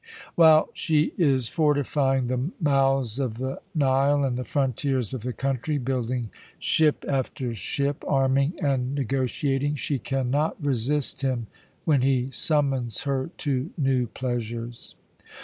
[0.33, 5.77] "While she is fortifying the mouths of the Nile and the frontiers of the country,
[5.77, 11.45] building ship after ship, arming and negotiating, she can not resist him
[11.85, 14.95] when he summons her to new pleasures.